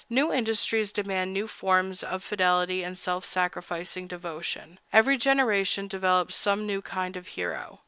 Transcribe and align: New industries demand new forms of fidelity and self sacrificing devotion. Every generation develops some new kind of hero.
New 0.09 0.33
industries 0.33 0.91
demand 0.91 1.31
new 1.31 1.47
forms 1.47 2.03
of 2.03 2.23
fidelity 2.23 2.81
and 2.81 2.97
self 2.97 3.23
sacrificing 3.23 4.07
devotion. 4.07 4.79
Every 4.91 5.15
generation 5.15 5.87
develops 5.87 6.33
some 6.33 6.65
new 6.65 6.81
kind 6.81 7.15
of 7.15 7.27
hero. 7.27 7.79